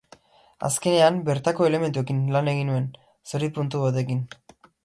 [0.69, 2.91] Azkenean, bertako elementuekin lan egin nuen,
[3.35, 4.29] zori puntu batekin.